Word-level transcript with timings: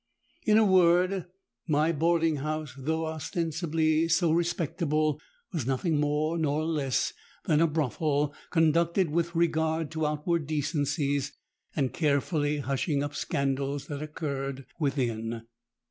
In 0.47 0.57
a 0.57 0.65
word, 0.65 1.27
my 1.67 1.91
boarding 1.91 2.37
house, 2.37 2.73
though 2.75 3.05
ostensibly 3.05 4.07
so 4.07 4.31
respectable, 4.31 5.21
was 5.53 5.67
nothing 5.67 5.99
more 5.99 6.39
nor 6.39 6.65
less 6.65 7.13
than 7.45 7.61
a 7.61 7.67
brothel 7.67 8.33
conducted 8.49 9.11
with 9.11 9.35
regard 9.35 9.91
to 9.91 10.07
outward 10.07 10.47
decencies, 10.47 11.33
and 11.75 11.93
carefully 11.93 12.57
hushing 12.57 13.03
up 13.03 13.13
scandals 13.13 13.85
that 13.89 14.01
occurred 14.01 14.65
within. 14.79 15.43